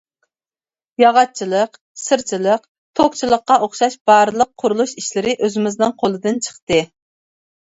[1.01, 2.65] ياغاچچىلىق، سىرچىلىق،
[3.01, 6.83] توكچىلىققا ئوخشاش بارلىق قۇرۇلۇش ئىشلىرى ئۆزىمىزنىڭ قولىدىن چىقتى.